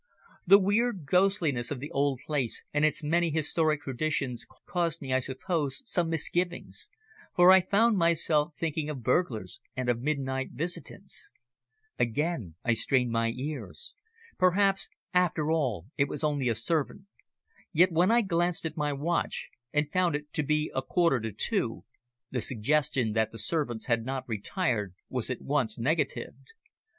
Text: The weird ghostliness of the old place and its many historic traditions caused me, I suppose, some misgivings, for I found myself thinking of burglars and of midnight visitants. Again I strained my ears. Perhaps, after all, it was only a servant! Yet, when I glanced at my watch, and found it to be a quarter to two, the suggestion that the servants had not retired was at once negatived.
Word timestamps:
The 0.47 0.57
weird 0.57 1.05
ghostliness 1.05 1.69
of 1.69 1.79
the 1.79 1.91
old 1.91 2.21
place 2.25 2.63
and 2.73 2.83
its 2.83 3.03
many 3.03 3.29
historic 3.29 3.81
traditions 3.81 4.47
caused 4.65 4.99
me, 4.99 5.13
I 5.13 5.19
suppose, 5.19 5.83
some 5.85 6.09
misgivings, 6.09 6.89
for 7.35 7.51
I 7.51 7.61
found 7.61 7.99
myself 7.99 8.55
thinking 8.57 8.89
of 8.89 9.03
burglars 9.03 9.59
and 9.75 9.89
of 9.89 10.01
midnight 10.01 10.53
visitants. 10.53 11.29
Again 11.99 12.55
I 12.63 12.73
strained 12.73 13.11
my 13.11 13.29
ears. 13.37 13.93
Perhaps, 14.39 14.89
after 15.13 15.51
all, 15.51 15.85
it 15.97 16.07
was 16.07 16.23
only 16.23 16.49
a 16.49 16.55
servant! 16.55 17.03
Yet, 17.71 17.91
when 17.91 18.09
I 18.09 18.21
glanced 18.21 18.65
at 18.65 18.75
my 18.75 18.91
watch, 18.91 19.51
and 19.71 19.91
found 19.91 20.15
it 20.15 20.33
to 20.33 20.41
be 20.41 20.71
a 20.73 20.81
quarter 20.81 21.19
to 21.19 21.31
two, 21.31 21.83
the 22.31 22.41
suggestion 22.41 23.11
that 23.11 23.31
the 23.31 23.37
servants 23.37 23.85
had 23.85 24.03
not 24.03 24.27
retired 24.27 24.95
was 25.09 25.29
at 25.29 25.43
once 25.43 25.77
negatived. 25.77 26.53